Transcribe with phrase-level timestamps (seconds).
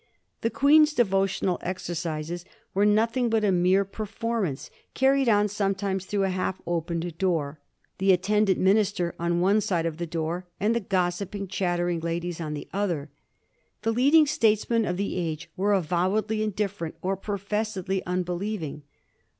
[0.41, 6.23] The Queen's devotional exercises were nothing but a mere per formance carried on sometimes through
[6.23, 7.59] a half opened door,
[7.99, 12.55] the attendant minister on one side of the door and the gossiping, chattering ladies on
[12.55, 13.11] the other.
[13.83, 18.81] The lead ing statesmen of the age were avowedly indifferent or professedly unbelieving.